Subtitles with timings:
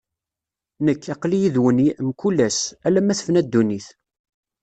[0.85, 3.87] Nekk, aql-i yid-wen mkul ass, alamma tefna ddunit.